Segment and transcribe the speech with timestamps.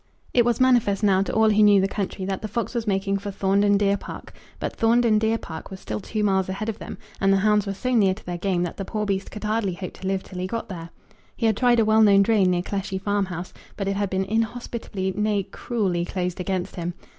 [0.33, 3.17] It was manifest now to all who knew the country that the fox was making
[3.19, 6.97] for Thornden Deer Park, but Thornden Deer Park was still two miles ahead of them,
[7.19, 9.73] and the hounds were so near to their game that the poor beast could hardly
[9.75, 10.89] hope to live till he got there.
[11.37, 14.25] He had tried a well known drain near Cleshey Farm House; but it had been
[14.25, 16.95] inhospitably, nay cruelly, closed against him.